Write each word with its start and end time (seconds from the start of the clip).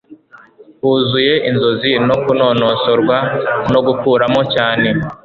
Huzuye 0.81 1.33
inzozi 1.49 1.91
no 2.07 2.15
kunonosorwa 2.23 3.17
no 3.73 3.79
gukuramo 3.87 4.39
cyane 4.53 4.87